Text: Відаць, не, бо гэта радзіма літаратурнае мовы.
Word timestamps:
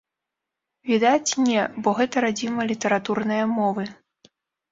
Відаць, 0.91 1.37
не, 1.49 1.61
бо 1.83 1.89
гэта 1.99 2.15
радзіма 2.25 2.61
літаратурнае 2.71 3.41
мовы. 3.59 3.83